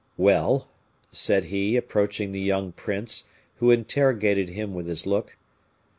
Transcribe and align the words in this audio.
"Well," 0.17 0.67
said 1.11 1.43
he, 1.43 1.77
approaching 1.77 2.31
the 2.31 2.39
young 2.41 2.71
prince, 2.71 3.25
who 3.57 3.69
interrogated 3.69 4.49
him 4.49 4.73
with 4.73 4.87
his 4.87 5.05
look. 5.05 5.37